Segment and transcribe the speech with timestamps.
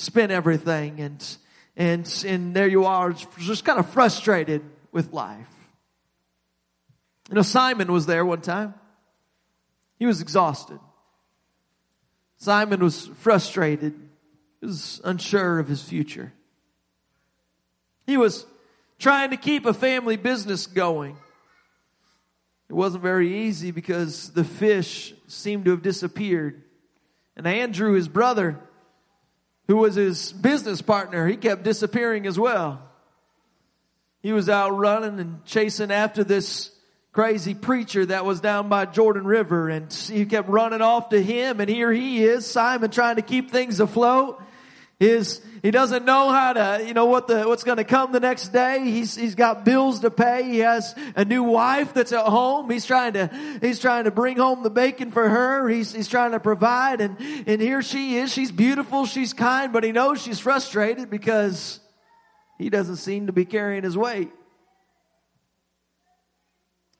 [0.00, 1.36] spent everything and,
[1.76, 5.46] and, and there you are, just kind of frustrated with life.
[7.28, 8.74] You know, Simon was there one time.
[9.98, 10.80] He was exhausted.
[12.38, 13.94] Simon was frustrated.
[14.60, 16.32] He was unsure of his future.
[18.06, 18.46] He was
[18.98, 21.16] trying to keep a family business going.
[22.68, 26.62] It wasn't very easy because the fish seemed to have disappeared.
[27.36, 28.58] And Andrew, his brother,
[29.70, 32.82] who was his business partner, he kept disappearing as well.
[34.20, 36.72] He was out running and chasing after this
[37.12, 41.60] crazy preacher that was down by Jordan River and he kept running off to him
[41.60, 44.42] and here he is, Simon trying to keep things afloat.
[45.00, 48.20] His, he doesn't know how to, you know, what the, what's going to come the
[48.20, 48.84] next day.
[48.84, 50.44] He's, he's got bills to pay.
[50.44, 52.68] He has a new wife that's at home.
[52.68, 53.30] He's trying to,
[53.62, 55.70] he's trying to bring home the bacon for her.
[55.70, 58.30] He's, he's trying to provide and, and here she is.
[58.30, 59.06] She's beautiful.
[59.06, 61.80] She's kind, but he knows she's frustrated because
[62.58, 64.30] he doesn't seem to be carrying his weight.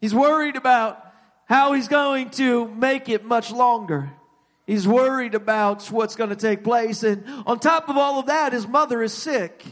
[0.00, 1.04] He's worried about
[1.44, 4.10] how he's going to make it much longer.
[4.70, 7.02] He's worried about what's going to take place.
[7.02, 9.64] And on top of all of that, his mother is sick.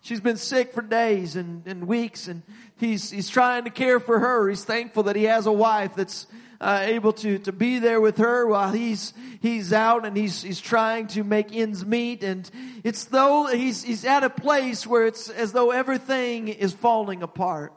[0.00, 2.42] She's been sick for days and, and weeks and
[2.78, 4.48] he's, he's trying to care for her.
[4.48, 6.26] He's thankful that he has a wife that's
[6.60, 10.60] uh, able to, to be there with her while he's, he's out and he's, he's
[10.60, 12.24] trying to make ends meet.
[12.24, 12.50] And
[12.82, 17.72] it's though he's, he's at a place where it's as though everything is falling apart.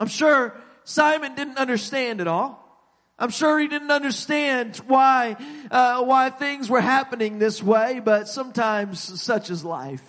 [0.00, 2.65] I'm sure Simon didn't understand it all.
[3.18, 5.36] I'm sure he didn't understand why,
[5.70, 10.02] uh, why things were happening this way, but sometimes such is life.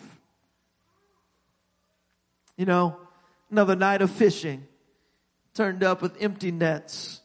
[2.58, 2.98] You know,
[3.50, 4.68] another night of fishing,
[5.54, 7.22] turned up with empty nets.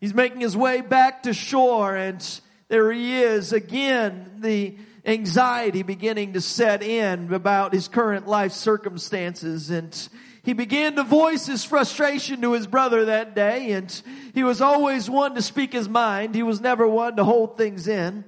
[0.00, 6.34] He's making his way back to shore and there he is again, the anxiety beginning
[6.34, 10.08] to set in about his current life circumstances and
[10.42, 14.02] he began to voice his frustration to his brother that day and
[14.34, 16.34] he was always one to speak his mind.
[16.34, 18.24] He was never one to hold things in.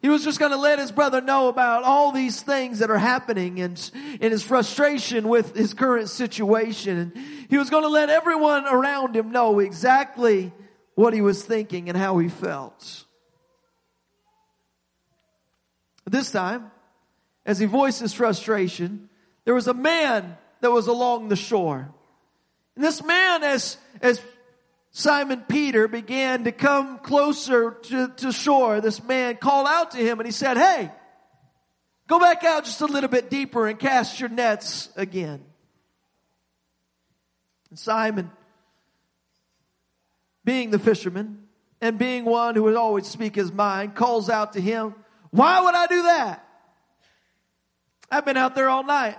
[0.00, 2.98] He was just going to let his brother know about all these things that are
[2.98, 3.90] happening and
[4.20, 6.98] in his frustration with his current situation.
[6.98, 10.52] And he was going to let everyone around him know exactly
[10.96, 13.04] what he was thinking and how he felt.
[16.04, 16.72] This time,
[17.46, 19.08] as he voiced his frustration,
[19.44, 21.92] there was a man that was along the shore.
[22.76, 24.20] And this man, as, as
[24.92, 30.18] Simon Peter began to come closer to, to shore, this man called out to him
[30.20, 30.90] and he said, Hey,
[32.06, 35.44] go back out just a little bit deeper and cast your nets again.
[37.70, 38.30] And Simon,
[40.44, 41.42] being the fisherman
[41.80, 44.94] and being one who would always speak his mind, calls out to him,
[45.30, 46.46] Why would I do that?
[48.10, 49.16] I've been out there all night.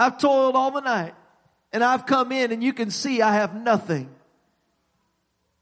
[0.00, 1.14] I've toiled all the night
[1.72, 4.08] and I've come in and you can see I have nothing.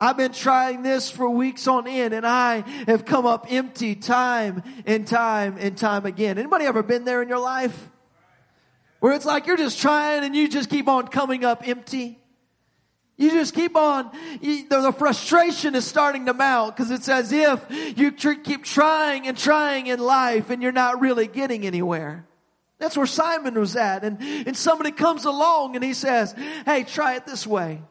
[0.00, 4.62] I've been trying this for weeks on end and I have come up empty time
[4.86, 6.38] and time and time again.
[6.38, 7.90] Anybody ever been there in your life?
[9.00, 12.20] Where it's like you're just trying and you just keep on coming up empty.
[13.16, 14.08] You just keep on,
[14.40, 17.64] you, the, frustration is starting to mount because it's as if
[17.98, 22.24] you tr- keep trying and trying in life and you're not really getting anywhere.
[22.78, 24.04] That's where Simon was at.
[24.04, 26.34] And, and somebody comes along and he says,
[26.64, 27.82] Hey, try it this way.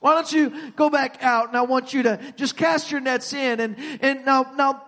[0.00, 3.32] Why don't you go back out and I want you to just cast your nets
[3.32, 4.82] in and, and now, now,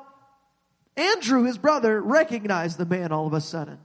[0.96, 3.78] Andrew, his brother, recognized the man all of a sudden.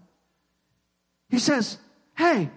[1.29, 1.77] He says,
[2.15, 2.49] Hey,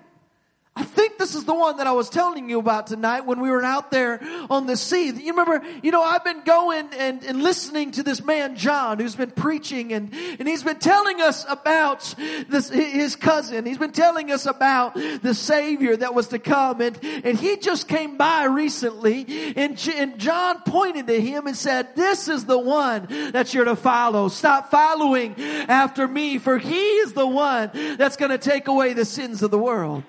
[0.78, 3.50] I think this is the one that I was telling you about tonight when we
[3.50, 4.20] were out there
[4.50, 5.06] on the sea.
[5.06, 9.16] You remember, you know, I've been going and, and listening to this man, John, who's
[9.16, 13.64] been preaching and, and he's been telling us about this, his cousin.
[13.64, 17.88] He's been telling us about the Savior that was to come and, and he just
[17.88, 23.06] came by recently and, and John pointed to him and said, this is the one
[23.32, 24.28] that you're to follow.
[24.28, 29.06] Stop following after me for he is the one that's going to take away the
[29.06, 30.04] sins of the world.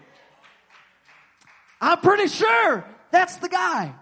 [1.79, 3.93] I'm pretty sure that's the guy.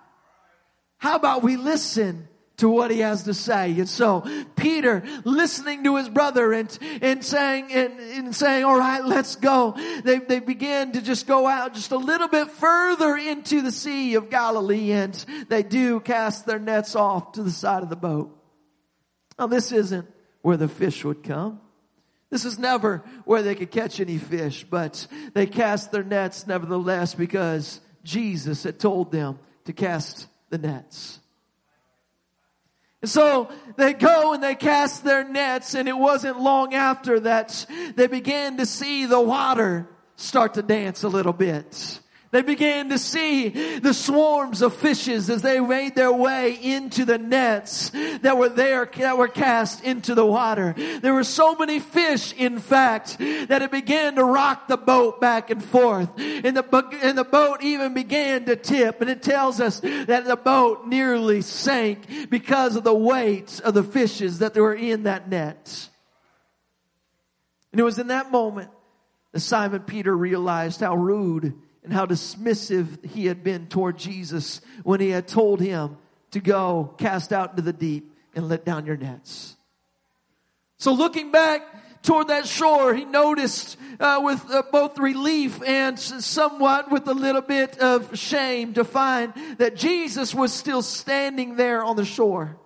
[0.98, 2.28] How about we listen
[2.58, 3.72] to what he has to say.
[3.80, 4.24] And so
[4.56, 9.76] Peter listening to his brother and, and saying, and, and saying, all right, let's go.
[10.04, 14.16] They, they began to just go out just a little bit further into the Sea
[14.16, 15.14] of Galilee and
[15.50, 18.32] they do cast their nets off to the side of the boat.
[19.38, 20.08] Now this isn't
[20.42, 21.60] where the fish would come.
[22.30, 27.14] This is never where they could catch any fish, but they cast their nets nevertheless
[27.14, 31.20] because Jesus had told them to cast the nets.
[33.02, 37.66] And So they go and they cast their nets and it wasn't long after that
[37.96, 42.00] they began to see the water start to dance a little bit.
[42.32, 47.18] They began to see the swarms of fishes as they made their way into the
[47.18, 47.92] nets
[48.22, 50.76] that were there, that were cast into the water.
[51.02, 55.50] There were so many fish, in fact, that it began to rock the boat back
[55.50, 56.10] and forth.
[56.18, 59.02] And the, and the boat even began to tip.
[59.02, 63.84] And it tells us that the boat nearly sank because of the weight of the
[63.84, 65.90] fishes that were in that net.
[67.72, 68.72] And it was in that moment
[69.34, 71.54] that Simon Peter realized how rude
[71.86, 75.98] and how dismissive he had been toward Jesus when he had told him
[76.32, 79.56] to go cast out into the deep and let down your nets.
[80.78, 81.62] So looking back
[82.04, 87.42] toward that shore, he noticed uh, with uh, both relief and somewhat with a little
[87.42, 92.58] bit of shame to find that Jesus was still standing there on the shore.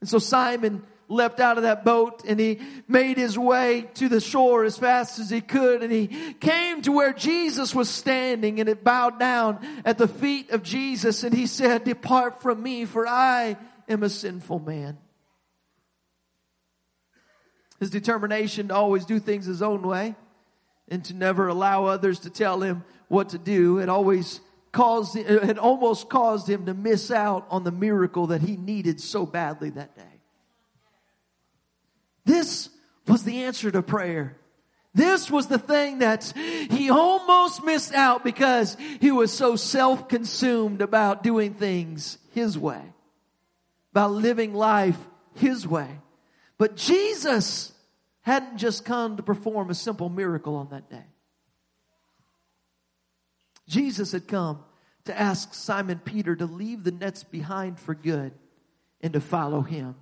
[0.00, 4.20] And so Simon leapt out of that boat and he made his way to the
[4.20, 8.68] shore as fast as he could and he came to where Jesus was standing and
[8.68, 13.06] it bowed down at the feet of Jesus and he said, depart from me for
[13.06, 13.56] I
[13.88, 14.98] am a sinful man.
[17.80, 20.14] His determination to always do things his own way
[20.88, 24.40] and to never allow others to tell him what to do had always
[24.70, 29.26] caused, it almost caused him to miss out on the miracle that he needed so
[29.26, 30.09] badly that day.
[32.24, 32.68] This
[33.06, 34.36] was the answer to prayer.
[34.92, 41.22] This was the thing that he almost missed out because he was so self-consumed about
[41.22, 42.82] doing things his way,
[43.92, 44.98] about living life
[45.34, 45.88] his way.
[46.58, 47.72] But Jesus
[48.22, 51.04] hadn't just come to perform a simple miracle on that day.
[53.68, 54.58] Jesus had come
[55.04, 58.32] to ask Simon Peter to leave the nets behind for good
[59.00, 59.94] and to follow him.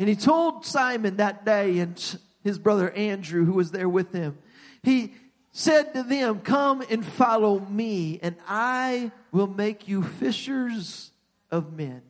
[0.00, 4.38] And he told Simon that day and his brother Andrew, who was there with him,
[4.82, 5.12] he
[5.52, 11.12] said to them, Come and follow me, and I will make you fishers
[11.50, 12.00] of men.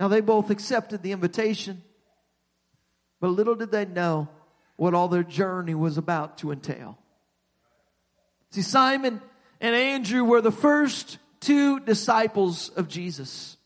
[0.00, 1.80] Now they both accepted the invitation,
[3.20, 4.28] but little did they know
[4.74, 6.98] what all their journey was about to entail.
[8.50, 9.22] See, Simon
[9.60, 13.57] and Andrew were the first two disciples of Jesus.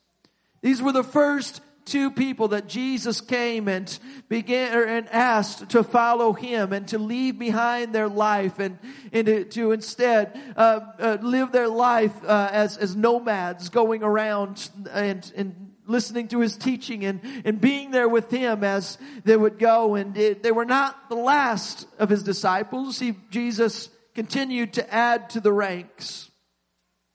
[0.62, 3.98] These were the first two people that Jesus came and
[4.28, 8.78] began or, and asked to follow him and to leave behind their life and,
[9.12, 14.70] and to, to instead uh, uh, live their life uh, as as nomads going around
[14.92, 19.58] and and listening to his teaching and and being there with him as they would
[19.58, 19.96] go.
[19.96, 22.98] And it, they were not the last of his disciples.
[22.98, 26.30] He Jesus continued to add to the ranks.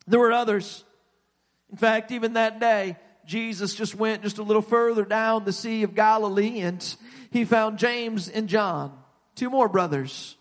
[0.08, 0.84] There were others.
[1.72, 2.98] In fact even that day
[3.28, 6.96] Jesus just went just a little further down the Sea of Galilee and
[7.30, 8.98] he found James and John,
[9.36, 10.38] two more brothers,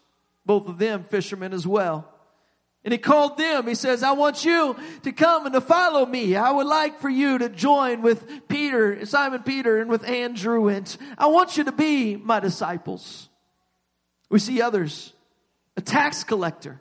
[0.46, 2.08] both of them fishermen as well.
[2.84, 3.66] And he called them.
[3.66, 6.36] He says, I want you to come and to follow me.
[6.36, 10.96] I would like for you to join with Peter, Simon Peter and with Andrew and
[11.18, 13.28] I want you to be my disciples.
[14.30, 15.12] We see others.
[15.76, 16.80] A tax collector.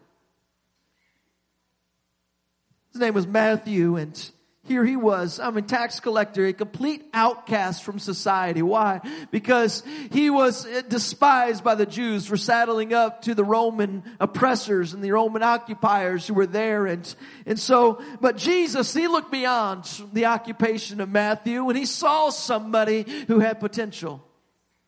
[2.93, 4.31] His name was Matthew and
[4.65, 8.63] here he was, I'm a tax collector, a complete outcast from society.
[8.63, 8.99] Why?
[9.29, 14.93] Because he was uh, despised by the Jews for saddling up to the Roman oppressors
[14.93, 16.87] and the Roman occupiers who were there.
[16.87, 22.31] And, and so, but Jesus, he looked beyond the occupation of Matthew and he saw
[22.31, 24.23] somebody who had potential.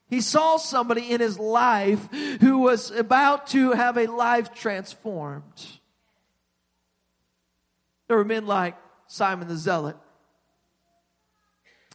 [0.09, 5.43] He saw somebody in his life who was about to have a life transformed.
[8.07, 8.75] There were men like
[9.07, 9.95] Simon the Zealot.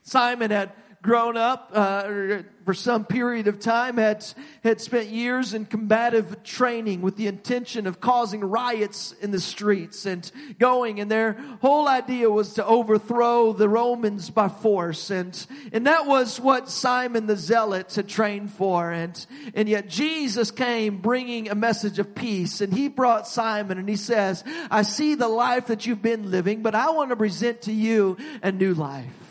[0.03, 4.25] Simon had grown up uh, for some period of time, had,
[4.63, 10.07] had spent years in combative training with the intention of causing riots in the streets
[10.07, 10.31] and
[10.61, 15.11] going, and their whole idea was to overthrow the Romans by force.
[15.11, 18.93] And, and that was what Simon the Zealot had trained for.
[18.93, 23.89] And, and yet Jesus came bringing a message of peace, and he brought Simon and
[23.89, 27.63] he says, I see the life that you've been living, but I want to present
[27.63, 29.22] to you a new life.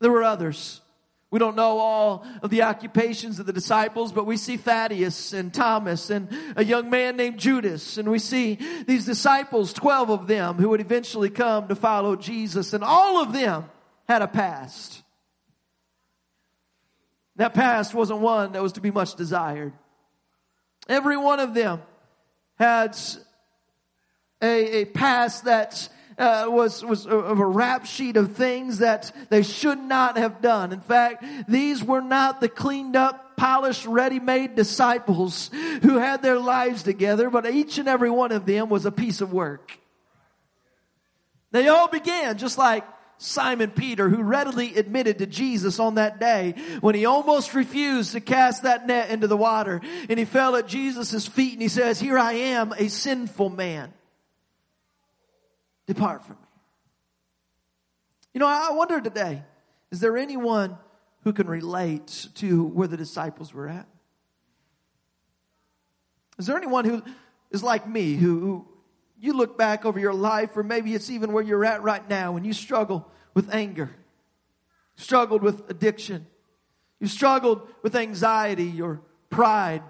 [0.00, 0.80] There were others.
[1.30, 5.52] We don't know all of the occupations of the disciples, but we see Thaddeus and
[5.52, 7.98] Thomas and a young man named Judas.
[7.98, 12.72] And we see these disciples, 12 of them, who would eventually come to follow Jesus.
[12.72, 13.66] And all of them
[14.08, 15.02] had a past.
[17.36, 19.74] That past wasn't one that was to be much desired.
[20.88, 21.82] Every one of them
[22.58, 22.96] had
[24.42, 29.42] a, a past that uh, was was of a rap sheet of things that they
[29.42, 30.72] should not have done.
[30.72, 35.50] In fact, these were not the cleaned up, polished, ready-made disciples
[35.82, 39.20] who had their lives together, but each and every one of them was a piece
[39.20, 39.78] of work.
[41.50, 42.84] They all began just like
[43.18, 48.20] Simon Peter, who readily admitted to Jesus on that day when he almost refused to
[48.20, 49.80] cast that net into the water.
[50.08, 53.92] And he fell at Jesus' feet and he says, Here I am, a sinful man.
[55.88, 56.42] Depart from me.
[58.34, 59.42] You know, I wonder today,
[59.90, 60.76] is there anyone
[61.24, 63.88] who can relate to where the disciples were at?
[66.38, 67.02] Is there anyone who
[67.50, 68.68] is like me, who, who
[69.18, 72.36] you look back over your life, or maybe it's even where you're at right now,
[72.36, 73.90] and you struggle with anger,
[74.96, 76.26] struggled with addiction,
[77.00, 79.82] you struggled with anxiety or pride.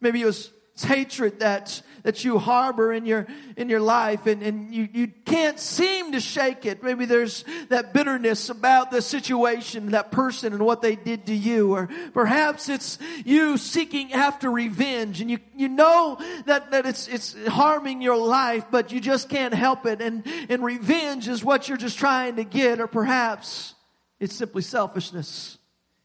[0.00, 0.50] Maybe it was
[0.82, 3.26] hatred that that you harbor in your
[3.56, 6.82] in your life and, and you, you can't seem to shake it.
[6.82, 11.74] Maybe there's that bitterness about the situation, that person and what they did to you.
[11.74, 17.34] Or perhaps it's you seeking after revenge and you, you know that, that it's it's
[17.46, 20.00] harming your life, but you just can't help it.
[20.00, 23.74] And and revenge is what you're just trying to get, or perhaps
[24.20, 25.58] it's simply selfishness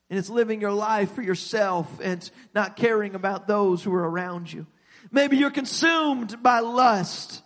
[0.09, 4.51] and it's living your life for yourself and not caring about those who are around
[4.51, 4.65] you.
[5.11, 7.41] Maybe you're consumed by lust,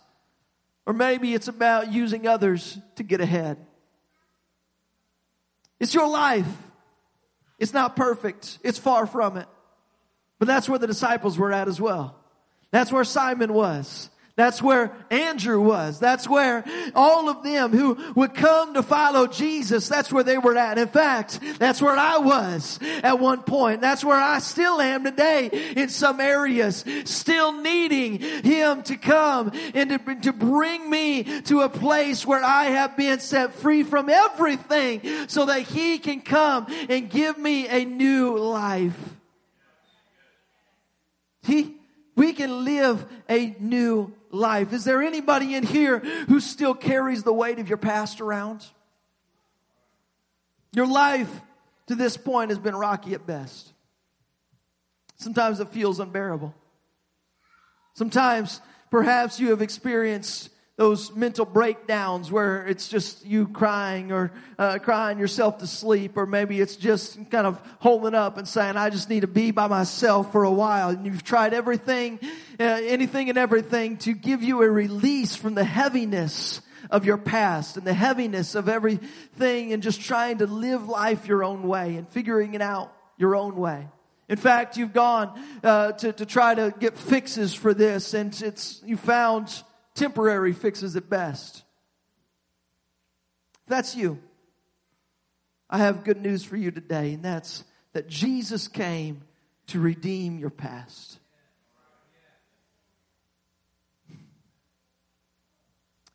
[0.86, 3.58] or maybe it's about using others to get ahead.
[5.80, 6.48] It's your life.
[7.58, 8.58] It's not perfect.
[8.62, 9.46] It's far from it.
[10.38, 12.16] But that's where the disciples were at as well.
[12.70, 14.10] That's where Simon was.
[14.36, 16.00] That's where Andrew was.
[16.00, 20.56] That's where all of them who would come to follow Jesus, that's where they were
[20.56, 20.76] at.
[20.76, 23.80] In fact, that's where I was at one point.
[23.80, 29.90] That's where I still am today in some areas, still needing Him to come and
[29.90, 35.28] to, to bring me to a place where I have been set free from everything
[35.28, 38.98] so that He can come and give me a new life.
[41.44, 41.76] He,
[42.16, 44.72] we can live a new life.
[44.72, 48.64] Is there anybody in here who still carries the weight of your past around?
[50.72, 51.30] Your life
[51.86, 53.72] to this point has been rocky at best.
[55.16, 56.54] Sometimes it feels unbearable.
[57.94, 58.60] Sometimes
[58.90, 65.20] perhaps you have experienced those mental breakdowns where it's just you crying or uh, crying
[65.20, 69.08] yourself to sleep, or maybe it's just kind of holding up and saying, I just
[69.08, 70.88] need to be by myself for a while.
[70.88, 72.18] And you've tried everything,
[72.58, 77.76] uh, anything and everything to give you a release from the heaviness of your past
[77.76, 82.08] and the heaviness of everything and just trying to live life your own way and
[82.08, 83.86] figuring it out your own way.
[84.28, 88.82] In fact, you've gone uh, to, to try to get fixes for this and it's,
[88.84, 89.62] you found
[89.94, 91.62] temporary fixes at best.
[93.62, 94.18] If that's you,
[95.70, 99.22] I have good news for you today, and that's that Jesus came
[99.68, 101.18] to redeem your past.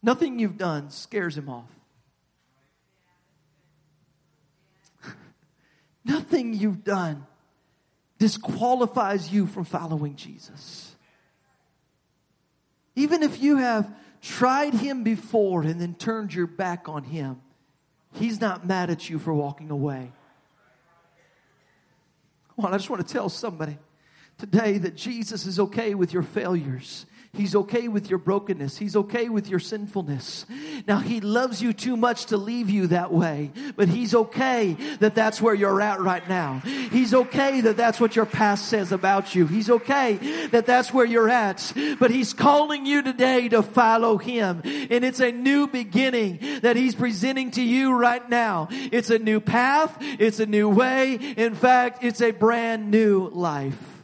[0.02, 1.70] Nothing you've done scares him off.
[6.06, 7.26] Nothing you've done
[8.18, 10.89] disqualifies you from following Jesus.
[13.00, 13.90] Even if you have
[14.22, 17.40] tried him before and then turned your back on him,
[18.16, 20.12] he's not mad at you for walking away.
[22.56, 23.78] Come on, I just want to tell somebody
[24.38, 27.06] today that Jesus is okay with your failures.
[27.34, 28.78] He's okay with your brokenness.
[28.78, 30.48] He's okay with your sinfulness.
[30.88, 35.14] Now, He loves you too much to leave you that way, but He's okay that
[35.14, 36.60] that's where you're at right now.
[36.66, 39.46] He's okay that that's what your past says about you.
[39.46, 44.62] He's okay that that's where you're at, but He's calling you today to follow Him.
[44.66, 48.70] And it's a new beginning that He's presenting to you right now.
[48.72, 49.96] It's a new path.
[50.02, 51.14] It's a new way.
[51.14, 53.99] In fact, it's a brand new life.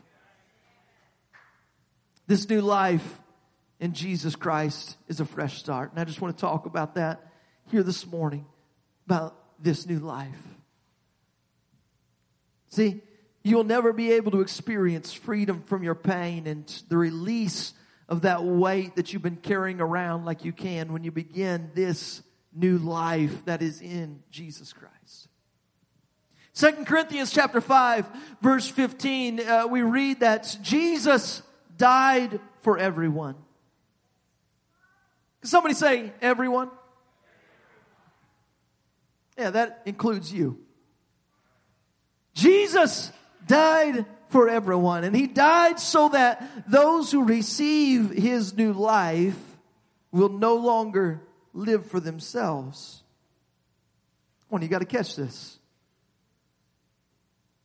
[2.28, 3.20] This new life
[3.80, 5.92] in Jesus Christ is a fresh start.
[5.92, 7.22] And I just want to talk about that
[7.70, 8.46] here this morning,
[9.06, 10.36] about this new life.
[12.70, 13.02] See,
[13.44, 17.74] you'll never be able to experience freedom from your pain and the release
[18.10, 22.22] of that weight that you've been carrying around like you can when you begin this
[22.54, 25.28] new life that is in Jesus Christ.
[26.54, 28.08] Second Corinthians chapter 5
[28.42, 31.42] verse 15, uh, we read that Jesus
[31.78, 33.36] died for everyone.
[35.42, 36.70] Can somebody say everyone?
[39.38, 40.60] Yeah, that includes you.
[42.34, 43.12] Jesus
[43.48, 49.38] died for everyone, and he died so that those who receive his new life
[50.12, 51.22] will no longer
[51.54, 53.04] live for themselves.
[54.50, 55.58] Come on, you got to catch this.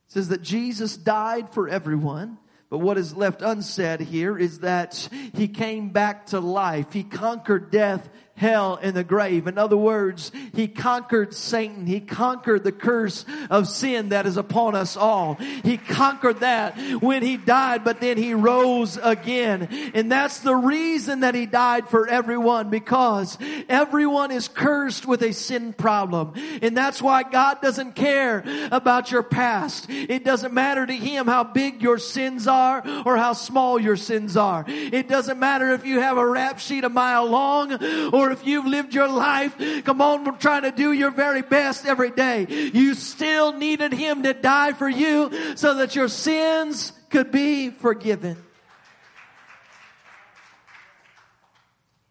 [0.08, 2.38] It says that Jesus died for everyone.
[2.70, 6.92] But what is left unsaid here is that he came back to life.
[6.92, 8.08] He conquered death
[8.40, 9.46] hell, and the grave.
[9.46, 11.86] In other words, He conquered Satan.
[11.86, 15.34] He conquered the curse of sin that is upon us all.
[15.34, 19.68] He conquered that when He died, but then He rose again.
[19.92, 23.36] And that's the reason that He died for everyone because
[23.68, 26.32] everyone is cursed with a sin problem.
[26.62, 29.84] And that's why God doesn't care about your past.
[29.90, 32.59] It doesn't matter to Him how big your sins are
[33.04, 34.64] or how small your sins are.
[34.68, 37.72] It doesn't matter if you have a rap sheet a mile long
[38.12, 42.10] or if you've lived your life, come on, trying to do your very best every
[42.10, 42.46] day.
[42.72, 48.36] You still needed Him to die for you so that your sins could be forgiven.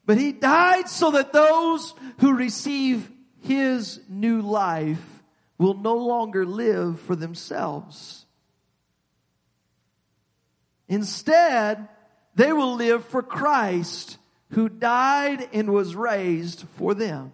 [0.06, 3.10] But He died so that those who receive
[3.42, 5.02] His new life
[5.60, 8.19] will no longer live for themselves.
[10.90, 11.88] Instead,
[12.36, 14.18] they will live for Christ
[14.52, 17.32] who died and was raised for them.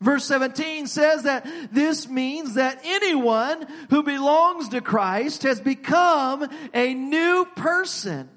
[0.00, 6.94] Verse 17 says that this means that anyone who belongs to Christ has become a
[6.94, 8.28] new person.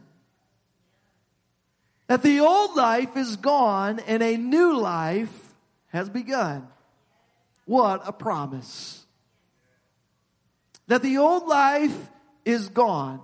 [2.07, 5.55] That the old life is gone and a new life
[5.87, 6.67] has begun.
[7.65, 9.05] What a promise.
[10.87, 12.09] That the old life
[12.47, 13.21] is gone.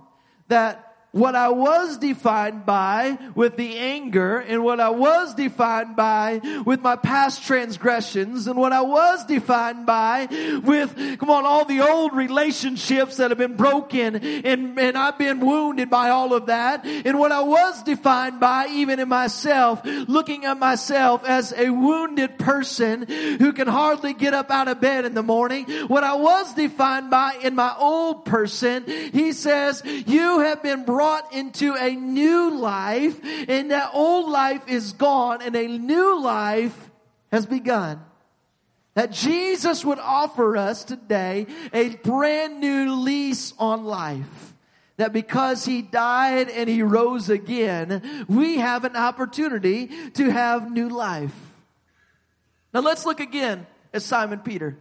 [0.48, 6.40] That what I was defined by with the anger and what I was defined by
[6.66, 10.26] with my past transgressions and what I was defined by
[10.64, 15.38] with, come on, all the old relationships that have been broken and, and I've been
[15.38, 20.44] wounded by all of that and what I was defined by even in myself, looking
[20.46, 25.14] at myself as a wounded person who can hardly get up out of bed in
[25.14, 30.60] the morning, what I was defined by in my old person, he says, you have
[30.60, 35.68] been brought brought into a new life and that old life is gone and a
[35.68, 36.90] new life
[37.30, 38.02] has begun.
[38.94, 44.54] That Jesus would offer us today a brand new lease on life.
[44.96, 50.88] That because He died and He rose again, we have an opportunity to have new
[50.88, 51.34] life.
[52.72, 54.78] Now let's look again at Simon Peter.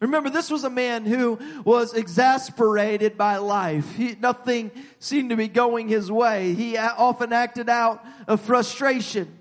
[0.00, 3.96] Remember, this was a man who was exasperated by life.
[3.96, 6.52] He, nothing seemed to be going his way.
[6.52, 9.38] He often acted out of frustration.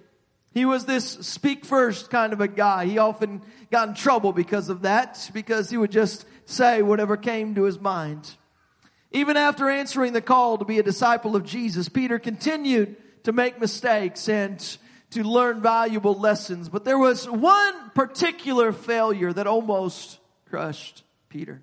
[0.54, 2.86] He was this speak first kind of a guy.
[2.86, 7.56] He often got in trouble because of that, because he would just say whatever came
[7.56, 8.32] to his mind.
[9.12, 13.60] Even after answering the call to be a disciple of Jesus, Peter continued to make
[13.60, 14.78] mistakes and
[15.12, 16.70] to learn valuable lessons.
[16.70, 21.62] But there was one particular failure that almost crushed Peter.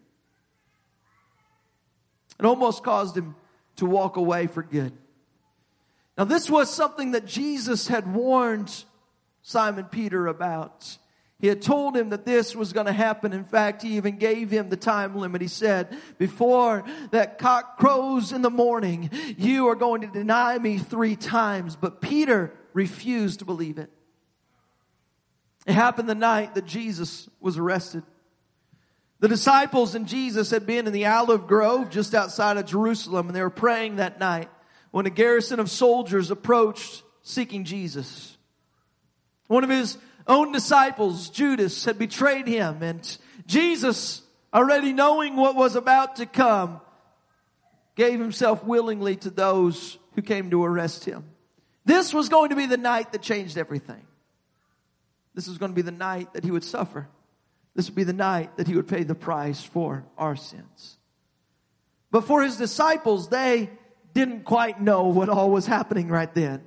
[2.39, 3.35] It almost caused him
[3.77, 4.93] to walk away for good.
[6.19, 8.85] Now, this was something that Jesus had warned
[9.43, 10.99] Simon Peter about.
[11.39, 13.33] He had told him that this was going to happen.
[13.33, 15.41] In fact, he even gave him the time limit.
[15.41, 20.79] He said, before that cock crows in the morning, you are going to deny me
[20.79, 21.75] three times.
[21.75, 23.91] But Peter refused to believe it.
[25.67, 28.05] It happened the night that Jesus was arrested.
[29.23, 33.37] The disciples and Jesus had been in the olive grove just outside of Jerusalem and
[33.37, 34.51] they were praying that night
[34.91, 38.37] when a garrison of soldiers approached seeking Jesus.
[39.47, 45.77] One of his own disciples, Judas, had betrayed him and Jesus, already knowing what was
[45.77, 46.81] about to come,
[47.95, 51.23] gave himself willingly to those who came to arrest him.
[51.85, 54.05] This was going to be the night that changed everything.
[55.33, 57.07] This was going to be the night that he would suffer.
[57.75, 60.99] This would be the night that he would pay the price for our sins.
[62.11, 63.71] But for his disciples, they
[64.13, 66.63] didn't quite know what all was happening right then.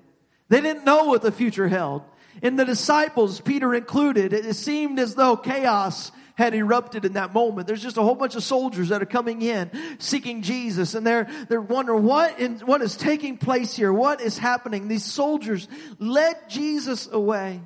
[0.50, 2.04] They didn't know what the future held.
[2.42, 7.68] And the disciples, Peter included, it seemed as though chaos had erupted in that moment.
[7.68, 11.30] There's just a whole bunch of soldiers that are coming in seeking Jesus and they're,
[11.48, 13.94] they're wondering what, in, what is taking place here?
[13.94, 14.90] What is happening?
[14.90, 17.62] These soldiers led Jesus away.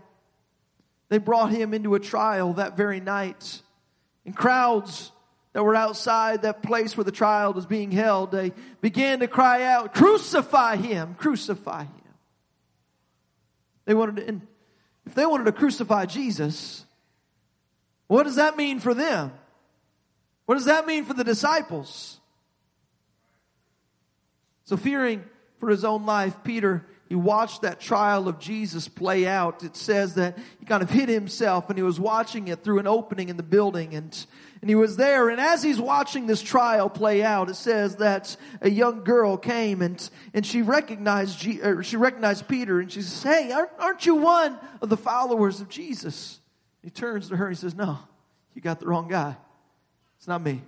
[1.10, 3.62] They brought him into a trial that very night.
[4.26, 5.12] And crowds
[5.54, 9.64] that were outside that place where the trial was being held, they began to cry
[9.64, 12.14] out, crucify him, crucify him.
[13.86, 14.42] They wanted to, and
[15.08, 16.86] if they wanted to crucify Jesus,
[18.06, 19.32] what does that mean for them?
[20.46, 22.20] What does that mean for the disciples?
[24.66, 25.24] So fearing
[25.60, 30.14] for his own life, Peter he watched that trial of Jesus play out, it says
[30.14, 33.36] that he kind of hid himself and he was watching it through an opening in
[33.36, 34.26] the building and,
[34.62, 35.30] and he was there.
[35.30, 39.82] And as he's watching this trial play out, it says that a young girl came
[39.82, 44.14] and, and she recognized, G, she recognized Peter and she says, Hey, aren't, aren't you
[44.14, 46.40] one of the followers of Jesus?
[46.84, 47.98] He turns to her and he says, No,
[48.54, 49.36] you got the wrong guy.
[50.20, 50.62] It's not me.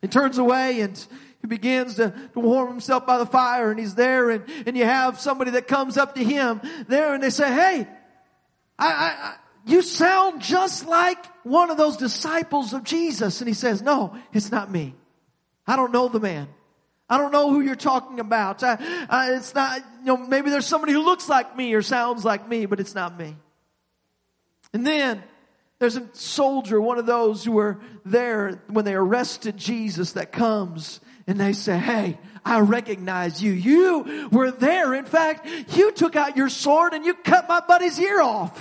[0.00, 1.06] He turns away and
[1.40, 4.84] he begins to, to warm himself by the fire and he's there and, and you
[4.84, 7.88] have somebody that comes up to him there and they say, Hey,
[8.78, 9.34] I, I, I
[9.68, 13.40] you sound just like one of those disciples of Jesus.
[13.40, 14.94] And he says, no, it's not me.
[15.66, 16.48] I don't know the man.
[17.10, 18.62] I don't know who you're talking about.
[18.62, 22.24] I, I, it's not, you know, maybe there's somebody who looks like me or sounds
[22.24, 23.36] like me, but it's not me.
[24.72, 25.22] And then
[25.78, 31.00] there's a soldier, one of those who were there when they arrested Jesus that comes
[31.28, 33.52] and they say, Hey, I recognize you.
[33.52, 34.94] You were there.
[34.94, 38.58] In fact, you took out your sword and you cut my buddy's ear off.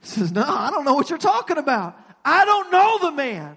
[0.00, 1.96] He says, No, I don't know what you're talking about.
[2.24, 3.56] I don't know the man.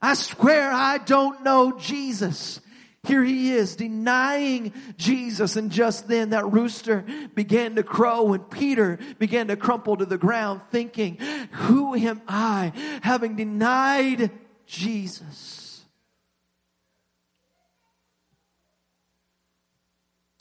[0.00, 2.58] I swear I don't know Jesus.
[3.04, 5.56] Here he is denying Jesus.
[5.56, 10.18] And just then that rooster began to crow and Peter began to crumple to the
[10.18, 11.16] ground thinking,
[11.50, 14.30] who am I having denied
[14.66, 15.84] Jesus?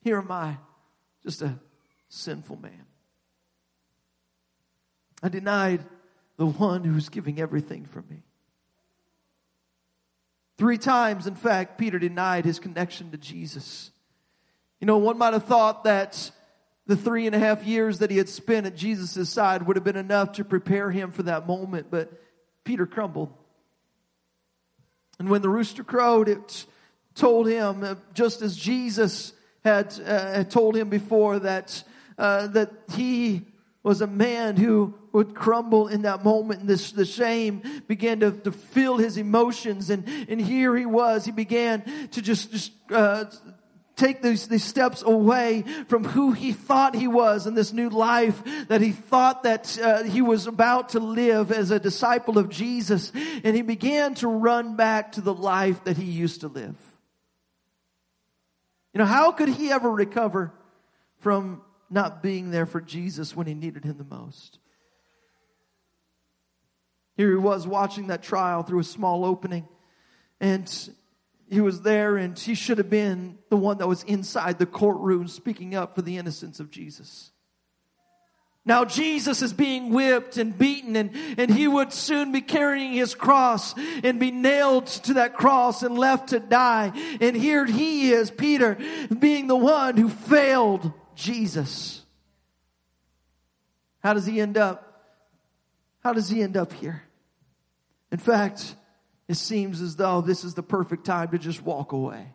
[0.03, 0.57] Here am I,
[1.23, 1.59] just a
[2.09, 2.85] sinful man.
[5.23, 5.85] I denied
[6.37, 8.23] the one who's giving everything for me.
[10.61, 13.89] Three times, in fact, Peter denied his connection to Jesus.
[14.79, 16.29] You know, one might have thought that
[16.85, 19.83] the three and a half years that he had spent at Jesus' side would have
[19.83, 22.13] been enough to prepare him for that moment, but
[22.63, 23.33] Peter crumbled.
[25.17, 26.67] And when the rooster crowed, it
[27.15, 29.33] told him, uh, just as Jesus
[29.65, 31.83] had, uh, had told him before, that,
[32.19, 33.47] uh, that he
[33.83, 38.31] was a man who would crumble in that moment and this, the shame began to,
[38.31, 43.25] to fill his emotions and, and here he was, he began to just, just, uh,
[44.01, 48.41] take these, these steps away from who he thought he was and this new life
[48.67, 53.11] that he thought that uh, he was about to live as a disciple of Jesus.
[53.43, 56.75] And he began to run back to the life that he used to live.
[58.93, 60.51] You know, how could he ever recover
[61.19, 64.59] from not being there for Jesus when he needed him the most.
[67.17, 69.67] Here he was watching that trial through a small opening,
[70.39, 70.89] and
[71.49, 75.27] he was there, and he should have been the one that was inside the courtroom
[75.27, 77.31] speaking up for the innocence of Jesus.
[78.63, 83.15] Now Jesus is being whipped and beaten and, and he would soon be carrying his
[83.15, 83.73] cross
[84.03, 86.91] and be nailed to that cross and left to die.
[87.19, 88.77] And here he is, Peter,
[89.17, 92.01] being the one who failed Jesus.
[93.99, 94.87] How does he end up?
[96.03, 97.03] How does he end up here?
[98.11, 98.75] In fact,
[99.27, 102.27] it seems as though this is the perfect time to just walk away.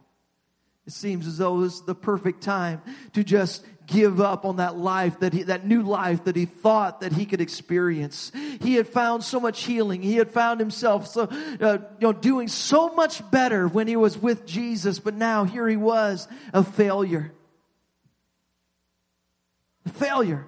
[0.86, 2.80] It seems as though this is the perfect time
[3.14, 7.00] to just give up on that life that he, that new life that he thought
[7.00, 8.30] that he could experience.
[8.60, 10.00] He had found so much healing.
[10.00, 14.16] He had found himself so, uh, you know, doing so much better when he was
[14.16, 17.32] with Jesus, but now here he was, a failure
[19.92, 20.46] failure.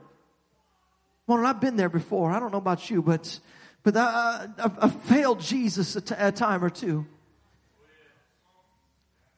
[1.27, 2.31] Well, I've been there before.
[2.31, 3.39] I don't know about you, but
[3.83, 7.07] but I, have failed Jesus a, t- a time or two.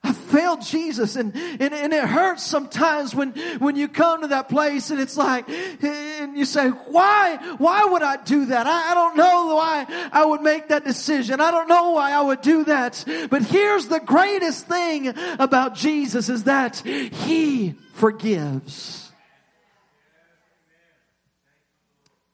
[0.03, 4.49] I failed Jesus and, and, and it hurts sometimes when, when you come to that
[4.49, 8.67] place and it's like, and you say, why, why would I do that?
[8.67, 11.41] I, I don't know why I would make that decision.
[11.41, 13.05] I don't know why I would do that.
[13.29, 19.00] But here's the greatest thing about Jesus is that He forgives.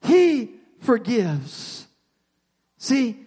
[0.07, 1.85] He forgives.
[2.77, 3.26] See,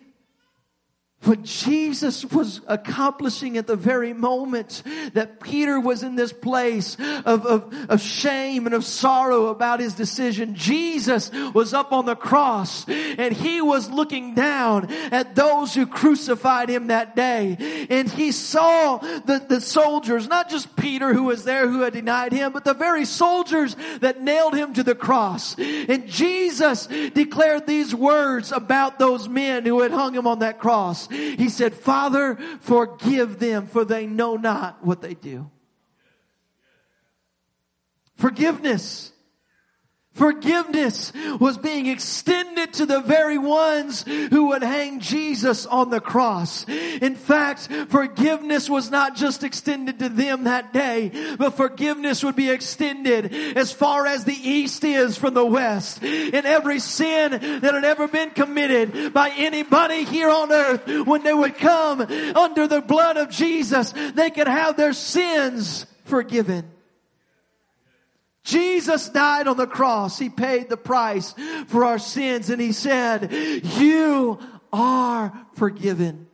[1.25, 7.45] what Jesus was accomplishing at the very moment that Peter was in this place of,
[7.45, 10.55] of, of, shame and of sorrow about his decision.
[10.55, 16.71] Jesus was up on the cross and he was looking down at those who crucified
[16.71, 17.87] him that day.
[17.91, 22.33] And he saw the, the soldiers, not just Peter who was there who had denied
[22.33, 25.55] him, but the very soldiers that nailed him to the cross.
[25.59, 31.10] And Jesus declared these words about those men who had hung him on that cross.
[31.11, 35.51] He said, Father, forgive them for they know not what they do.
[38.17, 39.13] Forgiveness.
[40.13, 46.69] Forgiveness was being extended to the very ones who would hang Jesus on the cross.
[46.69, 52.51] In fact, forgiveness was not just extended to them that day, but forgiveness would be
[52.51, 56.03] extended as far as the east is from the west.
[56.03, 61.35] In every sin that had ever been committed by anybody here on earth, when they
[61.35, 66.69] would come under the blood of Jesus, they could have their sins forgiven.
[68.51, 70.19] Jesus died on the cross.
[70.19, 71.35] He paid the price
[71.69, 74.39] for our sins and he said, you
[74.73, 76.27] are forgiven.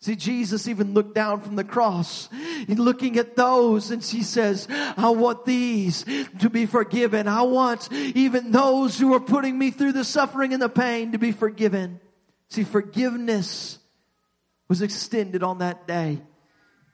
[0.00, 2.28] See, Jesus even looked down from the cross,
[2.66, 6.04] looking at those, and he says, I want these
[6.40, 7.28] to be forgiven.
[7.28, 11.18] I want even those who are putting me through the suffering and the pain to
[11.18, 12.00] be forgiven.
[12.48, 13.78] See, forgiveness
[14.66, 16.20] was extended on that day.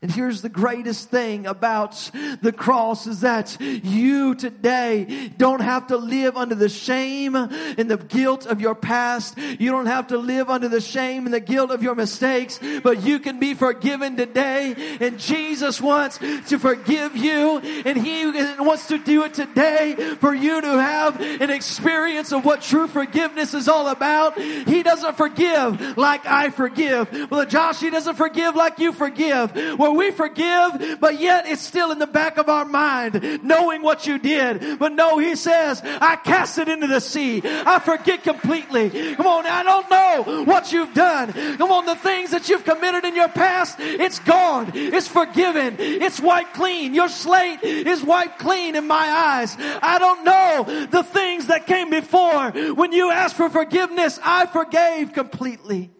[0.01, 5.97] And here's the greatest thing about the cross is that you today don't have to
[5.97, 9.37] live under the shame and the guilt of your past.
[9.37, 13.03] You don't have to live under the shame and the guilt of your mistakes, but
[13.03, 14.77] you can be forgiven today.
[15.01, 18.25] And Jesus wants to forgive you and He
[18.63, 23.53] wants to do it today for you to have an experience of what true forgiveness
[23.53, 24.39] is all about.
[24.39, 27.33] He doesn't forgive like I forgive.
[27.33, 29.53] Well, Josh, He doesn't forgive like you forgive.
[29.77, 33.83] Well, where we forgive, but yet it's still in the back of our mind, knowing
[33.83, 34.79] what you did.
[34.79, 37.43] But no, he says, I cast it into the sea.
[37.45, 39.15] I forget completely.
[39.15, 41.33] Come on, I don't know what you've done.
[41.33, 44.73] Come on, the things that you've committed in your past, it's gone.
[44.75, 45.77] It's forgiven.
[45.79, 46.95] It's wiped clean.
[46.95, 49.57] Your slate is wiped clean in my eyes.
[49.59, 52.51] I don't know the things that came before.
[52.75, 55.91] When you asked for forgiveness, I forgave completely.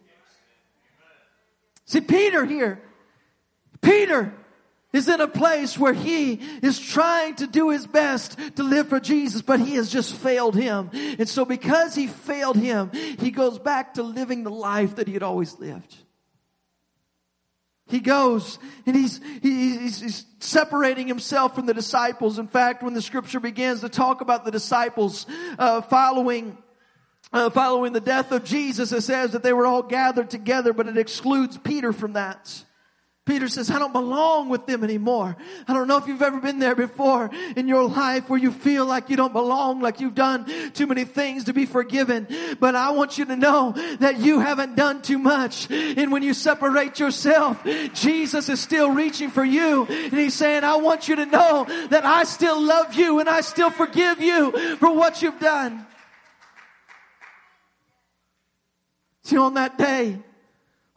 [1.85, 2.81] See, Peter here,
[3.81, 4.33] Peter
[4.91, 8.99] is in a place where he is trying to do his best to live for
[8.99, 10.89] Jesus, but he has just failed him.
[10.93, 15.13] And so because he failed him, he goes back to living the life that he
[15.13, 15.95] had always lived.
[17.87, 22.39] He goes and he's, he's, he's, separating himself from the disciples.
[22.39, 25.25] In fact, when the scripture begins to talk about the disciples
[25.57, 26.57] uh, following
[27.33, 30.87] uh, following the death of Jesus, it says that they were all gathered together, but
[30.87, 32.63] it excludes Peter from that.
[33.29, 35.37] Peter says, I don't belong with them anymore.
[35.67, 38.87] I don't know if you've ever been there before in your life where you feel
[38.87, 42.27] like you don't belong, like you've done too many things to be forgiven.
[42.59, 45.69] But I want you to know that you haven't done too much.
[45.69, 47.63] And when you separate yourself,
[47.93, 49.85] Jesus is still reaching for you.
[49.85, 53.41] And he's saying, I want you to know that I still love you and I
[53.41, 55.85] still forgive you for what you've done.
[59.21, 60.17] See, on that day,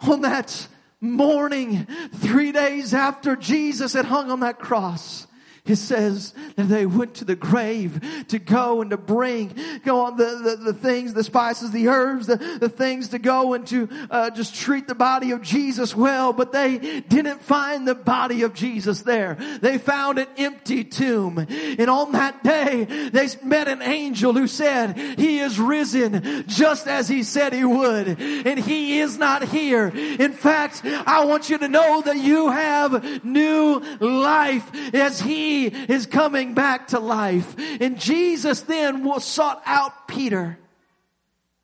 [0.01, 0.67] on that
[1.03, 5.27] morning, three days after Jesus had hung on that cross,
[5.65, 10.17] it says that they went to the grave to go and to bring, go on
[10.17, 13.89] the, the, the things, the spices, the herbs, the, the things to go and to
[14.11, 18.55] uh, just treat the body of Jesus well, but they didn't find the body of
[18.55, 19.37] Jesus there.
[19.61, 21.39] They found an empty tomb.
[21.39, 27.07] And on that day, they met an angel who said, he is risen just as
[27.07, 28.21] he said he would.
[28.21, 29.87] And he is not here.
[29.95, 36.07] In fact, I want you to know that you have new life as he is
[36.07, 37.55] coming back to life.
[37.81, 40.59] And Jesus then sought out Peter.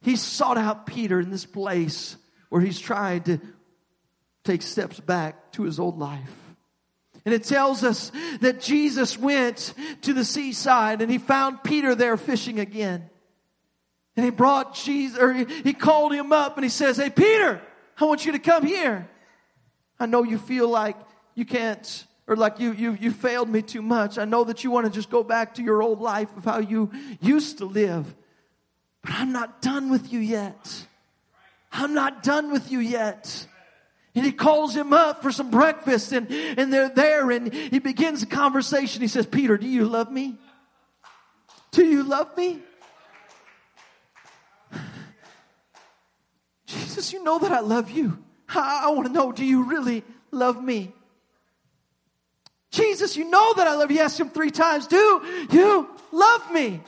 [0.03, 2.17] He sought out Peter in this place
[2.49, 3.39] where he's trying to
[4.45, 6.33] take steps back to his old life.
[7.25, 12.17] And it tells us that Jesus went to the seaside and he found Peter there
[12.17, 13.11] fishing again.
[14.17, 17.61] And he brought Jesus, or he called him up and he says, Hey, Peter,
[18.01, 19.09] I want you to come here.
[20.01, 20.97] I know you feel like
[21.35, 24.19] you can't or like you, you, you failed me too much.
[24.19, 26.59] I know that you want to just go back to your old life of how
[26.59, 28.15] you used to live.
[29.03, 30.87] But I'm not done with you yet.
[31.73, 33.47] I'm not done with you yet.
[34.15, 38.23] And he calls him up for some breakfast and, and they're there and he begins
[38.23, 39.01] a conversation.
[39.01, 40.37] He says, Peter, do you love me?
[41.71, 42.59] Do you love me?
[46.67, 48.23] Jesus, you know that I love you.
[48.51, 50.93] I, I want to know, do you really love me?
[52.79, 53.97] Jesus, you know that I love you.
[53.97, 56.81] He asked him three times, do you love me?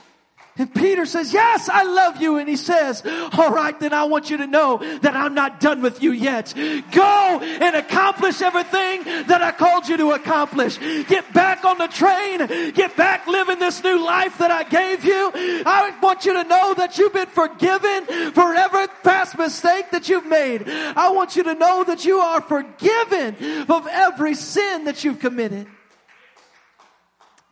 [0.57, 2.37] And Peter says, yes, I love you.
[2.37, 3.01] And he says,
[3.33, 6.53] all right, then I want you to know that I'm not done with you yet.
[6.91, 10.77] Go and accomplish everything that I called you to accomplish.
[11.07, 12.73] Get back on the train.
[12.73, 15.31] Get back living this new life that I gave you.
[15.65, 20.27] I want you to know that you've been forgiven for every past mistake that you've
[20.27, 20.67] made.
[20.67, 25.67] I want you to know that you are forgiven of every sin that you've committed.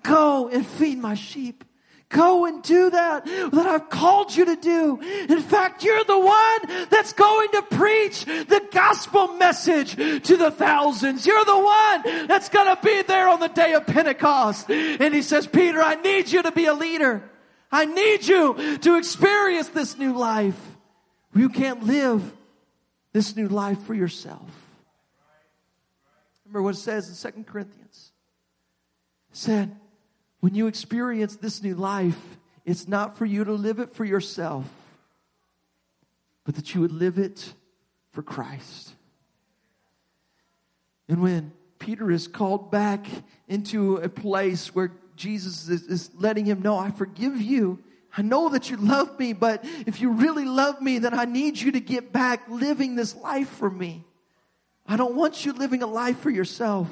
[0.04, 1.64] Go and feed my sheep.
[2.10, 5.00] Go and do that that I've called you to do.
[5.30, 11.28] In fact, you're the one that's going to preach the gospel message to the thousands.
[11.28, 14.72] You're the one that's going to be there on the day of Pentecost.
[14.72, 17.30] And he says, Peter, I need you to be a leader.
[17.72, 20.60] I need you to experience this new life.
[21.36, 22.24] You can't live
[23.14, 24.50] this new life for yourself.
[26.46, 28.12] Remember what it says in Second Corinthians.
[29.30, 29.76] It said,
[30.40, 32.20] when you experience this new life,
[32.66, 34.66] it's not for you to live it for yourself,
[36.46, 37.54] but that you would live it
[38.12, 38.94] for Christ.
[41.08, 43.08] And when Peter is called back
[43.48, 47.80] into a place where Jesus is, is, letting him know, I forgive you.
[48.16, 51.58] I know that you love me, but if you really love me, then I need
[51.60, 54.06] you to get back living this life for me.
[54.88, 56.88] I don't want you living a life for yourself.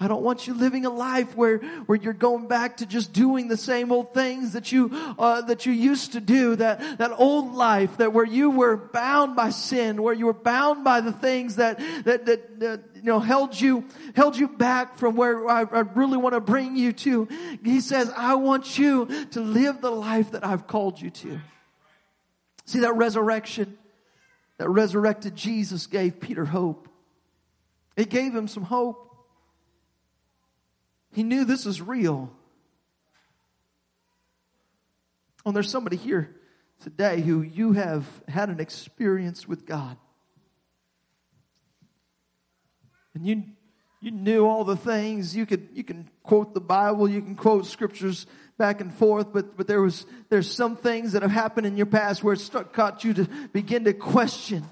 [0.00, 3.48] I don't want you living a life where, where you're going back to just doing
[3.48, 7.52] the same old things that you, uh, that you used to do, that, that old
[7.52, 11.56] life, that where you were bound by sin, where you were bound by the things
[11.56, 13.84] that, that, that, that you know, held you,
[14.14, 17.26] held you back from where I, I really want to bring you to.
[17.64, 21.40] He says, I want you to live the life that I've called you to.
[22.66, 23.76] See that resurrection,
[24.58, 26.88] that resurrected Jesus gave Peter hope.
[27.96, 29.06] It gave him some hope.
[31.12, 32.30] He knew this was real.
[35.44, 36.34] Oh, there's somebody here
[36.82, 39.96] today who you have had an experience with God.
[43.14, 43.44] And you
[44.00, 45.34] you knew all the things.
[45.34, 49.56] You could you can quote the Bible, you can quote scriptures back and forth, but
[49.56, 53.02] but there was there's some things that have happened in your past where it's caught
[53.02, 54.64] you to begin to question.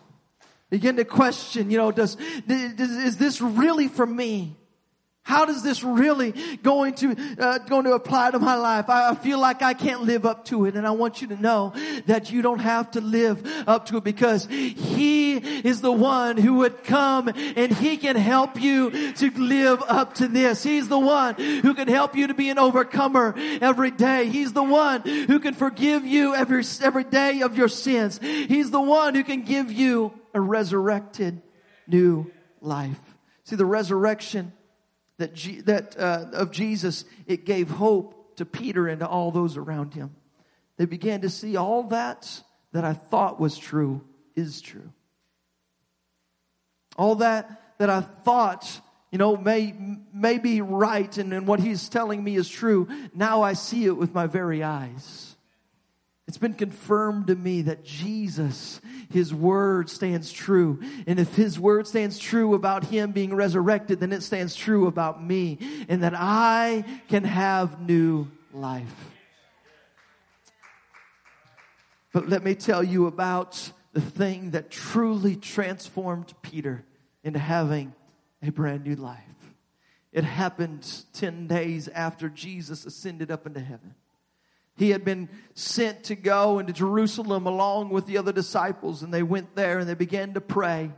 [0.69, 2.17] Begin to question, you know, does,
[2.49, 4.57] does is this really for me?
[5.27, 6.31] How does this really
[6.63, 8.89] going to uh, going to apply to my life?
[8.89, 11.43] I, I feel like I can't live up to it, and I want you to
[11.43, 11.73] know
[12.07, 16.59] that you don't have to live up to it because He is the one who
[16.59, 20.63] would come and He can help you to live up to this.
[20.63, 24.29] He's the one who can help you to be an overcomer every day.
[24.29, 28.21] He's the one who can forgive you every every day of your sins.
[28.23, 31.43] He's the one who can give you a resurrected
[31.89, 33.01] new life.
[33.43, 34.53] See the resurrection
[35.19, 39.57] that, G, that uh, of Jesus, it gave hope to Peter and to all those
[39.57, 40.15] around him.
[40.77, 44.93] They began to see all that that I thought was true is true.
[46.99, 49.75] All that that I thought, you know, may,
[50.13, 52.89] may be right and, and what he's telling me is true.
[53.15, 55.36] Now I see it with my very eyes.
[56.29, 60.81] It's been confirmed to me that Jesus, His Word stands true.
[61.07, 65.23] And if His Word stands true about Him being resurrected, then it stands true about
[65.23, 65.59] me
[65.89, 69.13] and that I can have new life.
[72.13, 76.85] But let me tell you about the thing that truly transformed Peter
[77.23, 77.95] into having
[78.43, 79.21] a brand new life.
[80.13, 83.95] It happened 10 days after Jesus ascended up into heaven.
[84.77, 89.23] He had been sent to go into Jerusalem along with the other disciples, and they
[89.23, 90.93] went there and they began to pray.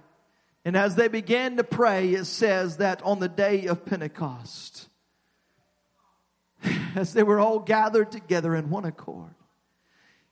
[0.64, 4.88] And as they began to pray, it says that on the day of Pentecost,
[6.97, 9.35] as they were all gathered together in one accord,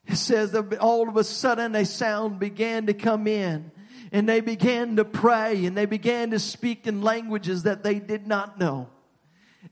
[0.07, 3.71] it says that all of a sudden a sound began to come in
[4.13, 8.27] and they began to pray and they began to speak in languages that they did
[8.27, 8.89] not know.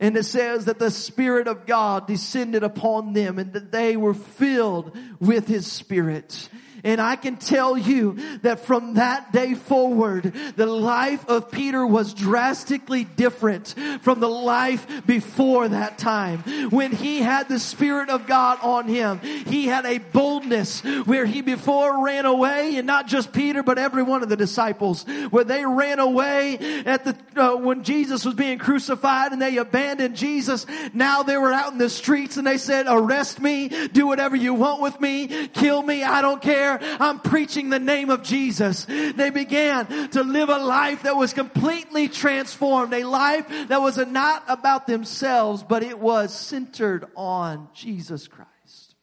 [0.01, 4.15] And it says that the Spirit of God descended upon them and that they were
[4.15, 6.49] filled with His Spirit.
[6.85, 12.13] And I can tell you that from that day forward, the life of Peter was
[12.13, 16.41] drastically different from the life before that time.
[16.71, 21.41] When he had the Spirit of God on him, he had a boldness where he
[21.41, 25.65] before ran away and not just Peter, but every one of the disciples, where they
[25.65, 30.67] ran away at the, uh, when Jesus was being crucified and they abandoned Jesus.
[30.93, 34.53] Now they were out in the streets and they said, arrest me, do whatever you
[34.53, 36.74] want with me, kill me, I don't care.
[36.81, 38.85] I'm preaching the name of Jesus.
[38.85, 44.45] They began to live a life that was completely transformed, a life that was not
[44.49, 48.95] about themselves, but it was centered on Jesus Christ.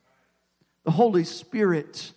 [0.84, 2.12] The Holy Spirit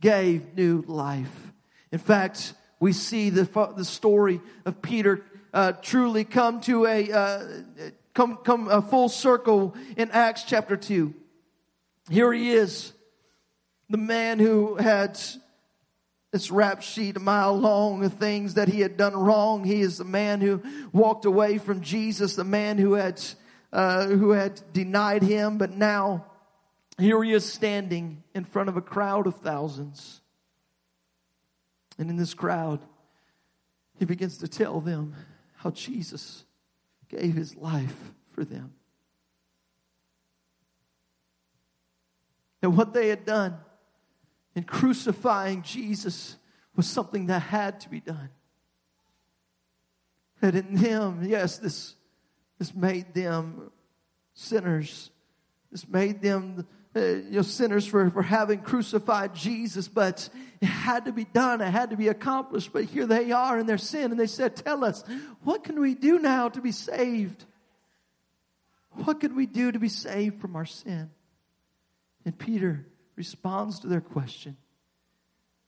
[0.00, 1.52] gave new life.
[1.92, 3.44] In fact, we see the,
[3.76, 7.46] the story of Peter uh, truly come to a uh,
[8.12, 11.14] come come a full circle in Acts chapter two.
[12.10, 12.92] Here he is
[13.88, 15.20] the man who had
[16.32, 19.62] this rap sheet a mile long of things that he had done wrong.
[19.62, 20.62] He is the man who
[20.92, 23.22] walked away from Jesus, the man who had
[23.72, 26.24] uh, who had denied him, but now
[26.96, 30.20] here he is standing in front of a crowd of thousands.
[31.98, 32.80] And in this crowd,
[33.98, 35.14] he begins to tell them
[35.56, 36.44] how Jesus
[37.08, 38.74] gave his life for them.
[42.62, 43.58] And what they had done
[44.54, 46.36] in crucifying Jesus
[46.76, 48.30] was something that had to be done.
[50.40, 51.94] That in them, yes, this,
[52.58, 53.70] this made them
[54.34, 55.10] sinners.
[55.70, 60.28] This made them uh, you know, sinners for, for having crucified Jesus, but
[60.60, 61.60] it had to be done.
[61.60, 62.72] It had to be accomplished.
[62.72, 65.02] But here they are in their sin and they said, tell us,
[65.42, 67.44] what can we do now to be saved?
[68.90, 71.10] What can we do to be saved from our sin?
[72.24, 72.86] And Peter
[73.16, 74.56] responds to their question.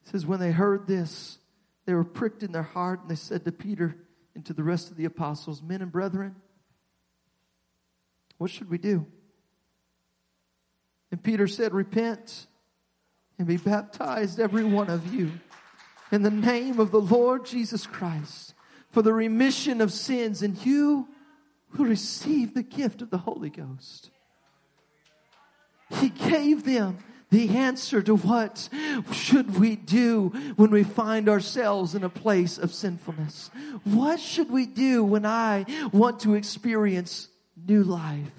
[0.03, 1.37] He says, when they heard this,
[1.85, 3.95] they were pricked in their heart and they said to Peter
[4.35, 6.35] and to the rest of the apostles, men and brethren,
[8.37, 9.05] what should we do?
[11.11, 12.47] And Peter said, Repent
[13.39, 15.31] and be baptized, every one of you,
[16.11, 18.53] in the name of the Lord Jesus Christ
[18.91, 21.07] for the remission of sins, and you
[21.77, 24.09] will receive the gift of the Holy Ghost.
[25.99, 26.97] He gave them
[27.29, 28.69] the answer to what
[29.11, 33.49] should we do when we find ourselves in a place of sinfulness.
[33.83, 37.27] What should we do when I want to experience
[37.67, 38.31] new life?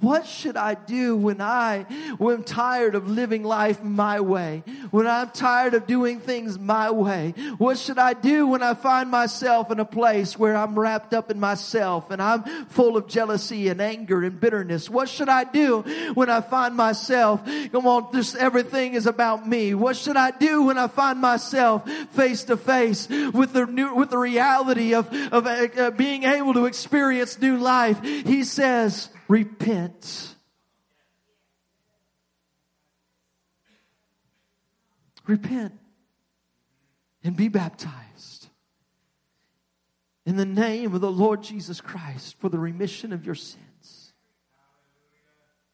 [0.00, 1.86] What should I do when I
[2.20, 4.62] I'm tired of living life my way?
[4.90, 7.32] When I'm tired of doing things my way?
[7.56, 11.30] What should I do when I find myself in a place where I'm wrapped up
[11.30, 14.90] in myself and I'm full of jealousy and anger and bitterness?
[14.90, 15.80] What should I do
[16.12, 17.42] when I find myself,
[17.72, 19.72] come on, just everything is about me?
[19.72, 24.10] What should I do when I find myself face to face with the new, with
[24.10, 28.02] the reality of, of uh, being able to experience new life?
[28.02, 30.34] He says, repent.
[35.26, 35.72] Repent
[37.24, 38.48] and be baptized
[40.24, 44.12] in the name of the Lord Jesus Christ for the remission of your sins.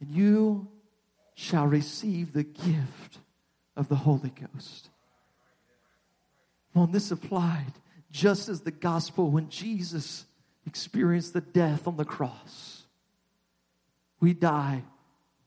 [0.01, 0.69] And you
[1.35, 3.19] shall receive the gift
[3.77, 4.91] of the Holy Ghost.
[6.75, 7.73] On this applied
[8.11, 10.27] just as the gospel when Jesus
[10.67, 12.82] experienced the death on the cross
[14.23, 14.85] we die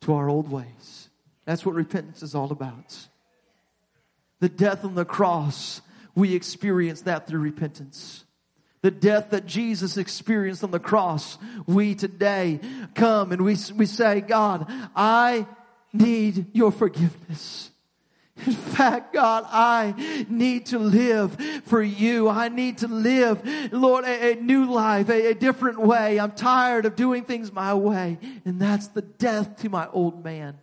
[0.02, 1.10] to our old ways.
[1.46, 3.08] That's what repentance is all about.
[4.42, 5.82] The death on the cross,
[6.14, 8.26] we experience that through repentance.
[8.82, 12.60] The death that Jesus experienced on the cross, we today
[12.94, 15.48] come and we, we say, God, I
[15.94, 17.72] need your forgiveness.
[18.38, 22.28] In fact, God, I need to live for you.
[22.28, 26.20] I need to live, Lord, a, a new life, a, a, different way.
[26.20, 28.20] I'm tired of doing things my way.
[28.44, 30.58] And that's the death to my old man.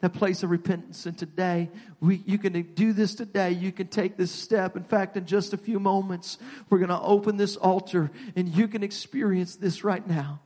[0.00, 1.04] That place of repentance.
[1.04, 3.50] And today, we, you can do this today.
[3.52, 4.74] You can take this step.
[4.74, 6.38] In fact, in just a few moments,
[6.70, 10.40] we're going to open this altar and you can experience this right now.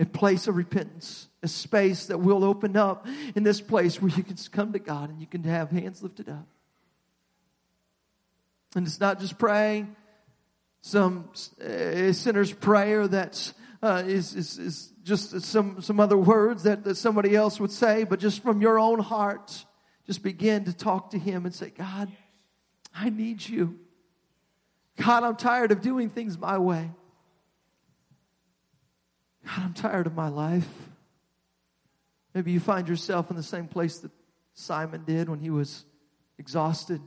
[0.00, 4.22] A place of repentance a space that will open up in this place where you
[4.22, 6.46] can come to God and you can have hands lifted up.
[8.76, 9.96] And it's not just praying
[10.82, 11.30] some
[11.62, 16.96] uh, sinner's prayer that's uh, is is, is just some, some other words that, that
[16.96, 19.64] somebody else would say, but just from your own heart,
[20.06, 22.12] just begin to talk to Him and say, God,
[22.94, 23.78] I need you.
[24.96, 26.90] God, I'm tired of doing things my way.
[29.50, 30.68] God, I'm tired of my life.
[32.34, 34.12] Maybe you find yourself in the same place that
[34.54, 35.84] Simon did when he was
[36.38, 37.00] exhausted.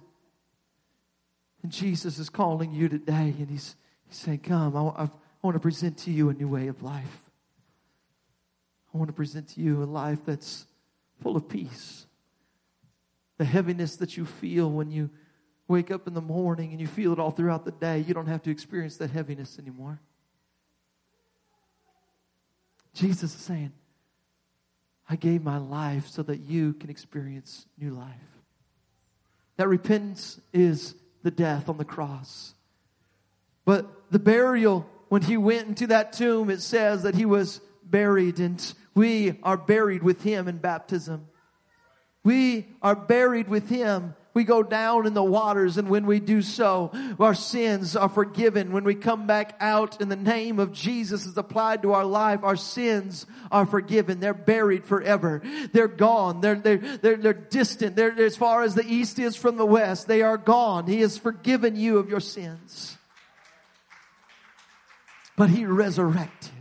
[1.61, 3.75] And Jesus is calling you today and he's,
[4.07, 5.09] he's saying, Come, I, I
[5.41, 7.23] want to present to you a new way of life.
[8.93, 10.65] I want to present to you a life that's
[11.21, 12.05] full of peace.
[13.37, 15.09] The heaviness that you feel when you
[15.69, 18.27] wake up in the morning and you feel it all throughout the day, you don't
[18.27, 20.01] have to experience that heaviness anymore.
[22.93, 23.73] Jesus is saying,
[25.09, 28.15] I gave my life so that you can experience new life.
[29.57, 32.53] That repentance is the death on the cross.
[33.65, 38.39] But the burial, when he went into that tomb, it says that he was buried
[38.39, 41.27] and we are buried with him in baptism.
[42.23, 46.41] We are buried with him we go down in the waters and when we do
[46.41, 48.71] so, our sins are forgiven.
[48.71, 52.39] When we come back out in the name of Jesus is applied to our life,
[52.43, 54.19] our sins are forgiven.
[54.19, 55.43] They're buried forever.
[55.71, 56.41] They're gone.
[56.41, 57.95] They're, they're, they're, they're distant.
[57.95, 60.07] They're as far as the east is from the west.
[60.07, 60.87] They are gone.
[60.87, 62.97] He has forgiven you of your sins.
[65.35, 66.51] But he resurrected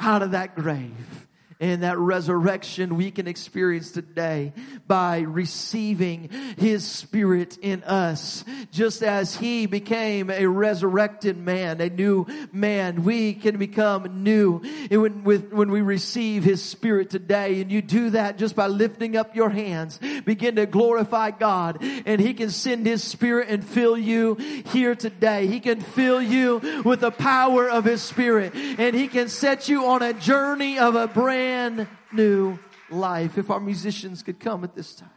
[0.00, 1.26] out of that grave
[1.62, 4.52] And that resurrection we can experience today
[4.88, 8.44] by receiving His Spirit in us.
[8.72, 14.58] Just as He became a resurrected man, a new man, we can become new
[14.90, 17.60] when, with, when we receive His Spirit today.
[17.60, 20.00] And you do that just by lifting up your hands.
[20.24, 24.34] Begin to glorify God and He can send His Spirit and fill you
[24.72, 25.46] here today.
[25.46, 29.86] He can fill you with the power of His Spirit and He can set you
[29.86, 32.58] on a journey of a brand brand new
[32.90, 33.36] life.
[33.36, 35.10] If our musicians could come at this time.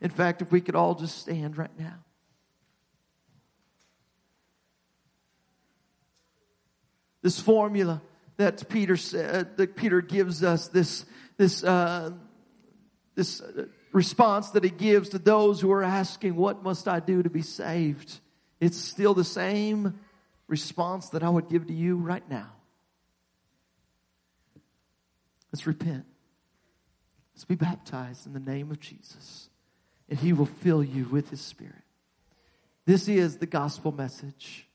[0.00, 1.94] In fact, if we could all just stand right now.
[7.22, 8.02] This formula
[8.36, 11.04] that Peter said, that Peter gives us, this,
[11.36, 12.10] this, uh,
[13.14, 13.42] this
[13.92, 17.42] response that he gives to those who are asking, what must I do to be
[17.42, 18.20] saved?
[18.60, 19.98] It's still the same
[20.46, 22.52] response that I would give to you right now.
[25.52, 26.04] Let's repent.
[27.34, 29.48] Let's be baptized in the name of Jesus,
[30.08, 31.74] and He will fill you with His Spirit.
[32.84, 34.66] This is the gospel message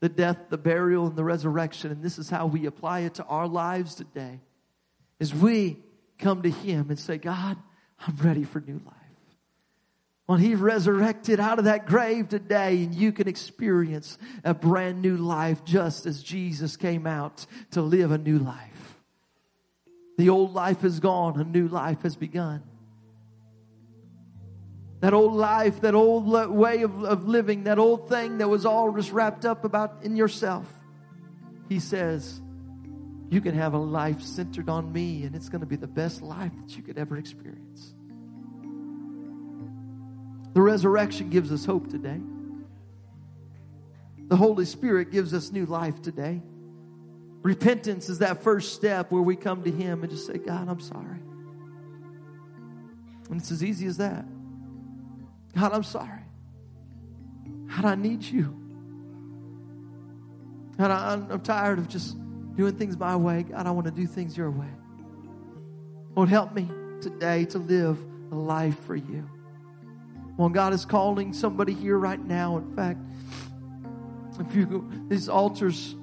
[0.00, 1.90] the death, the burial, and the resurrection.
[1.90, 4.40] And this is how we apply it to our lives today.
[5.20, 5.76] As we
[6.18, 7.58] come to Him and say, God,
[8.06, 8.94] I'm ready for new life.
[10.24, 15.18] When He resurrected out of that grave today, and you can experience a brand new
[15.18, 18.79] life just as Jesus came out to live a new life.
[20.20, 22.62] The old life is gone, a new life has begun.
[25.00, 28.92] That old life, that old way of, of living, that old thing that was all
[28.92, 30.70] just wrapped up about in yourself.
[31.70, 32.38] He says,
[33.30, 36.20] you can have a life centered on me and it's going to be the best
[36.20, 37.94] life that you could ever experience.
[40.52, 42.20] The resurrection gives us hope today.
[44.28, 46.42] The Holy Spirit gives us new life today.
[47.42, 50.80] Repentance is that first step where we come to Him and just say, God, I'm
[50.80, 51.20] sorry.
[53.30, 54.24] And it's as easy as that.
[55.54, 56.22] God, I'm sorry.
[57.68, 58.56] God, I need you.
[60.76, 62.16] God, I'm tired of just
[62.56, 63.44] doing things my way.
[63.44, 64.68] God, I want to do things your way.
[66.16, 66.68] Lord, help me
[67.00, 67.98] today to live
[68.32, 69.28] a life for you.
[70.36, 72.56] Well, God is calling somebody here right now.
[72.58, 72.98] In fact,
[74.38, 75.94] if you these altars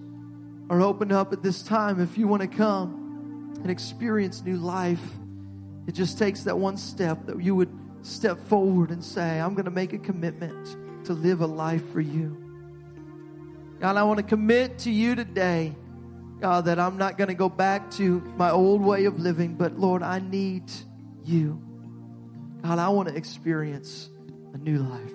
[0.70, 2.00] are open up at this time.
[2.00, 5.02] If you want to come and experience new life,
[5.88, 7.70] it just takes that one step that you would
[8.02, 12.02] step forward and say, I'm going to make a commitment to live a life for
[12.02, 12.44] you.
[13.80, 15.76] God, I want to commit to you today,
[16.42, 19.80] God, that I'm not going to go back to my old way of living, but
[19.80, 20.64] Lord, I need
[21.24, 21.62] you.
[22.64, 24.10] God, I want to experience
[24.54, 25.14] a new life.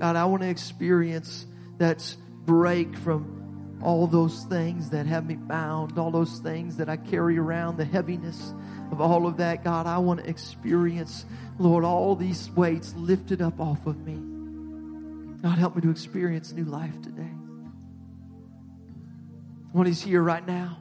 [0.00, 1.46] God, I want to experience
[1.78, 3.37] that break from
[3.82, 7.84] all those things that have me bound, all those things that I carry around, the
[7.84, 8.52] heaviness
[8.90, 9.62] of all of that.
[9.62, 11.24] God, I want to experience,
[11.58, 14.16] Lord, all these weights lifted up off of me.
[15.42, 17.30] God, help me to experience new life today.
[19.70, 20.78] When He's here right now,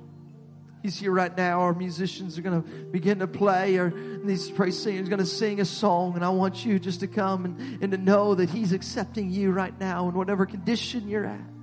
[0.81, 1.59] He's here right now.
[1.61, 3.93] Our musicians are going to begin to play, or
[4.23, 7.07] these praise singers are going to sing a song, and I want you just to
[7.07, 11.25] come and, and to know that He's accepting you right now in whatever condition you're
[11.25, 11.56] at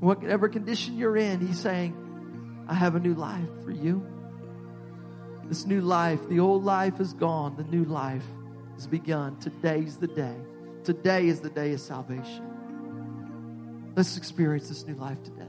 [0.00, 1.94] whatever condition you're in, He's saying,
[2.68, 4.04] I have a new life for you.
[5.44, 8.24] This new life, the old life is gone, the new life
[8.74, 9.38] has begun.
[9.38, 10.36] Today's the day.
[10.84, 12.46] Today is the day of salvation.
[13.96, 15.48] Let's experience this new life together.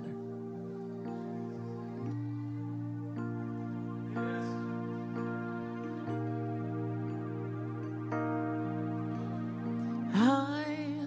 [10.14, 11.06] I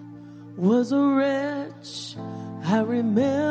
[0.56, 2.16] was a wretch
[2.74, 3.44] I remember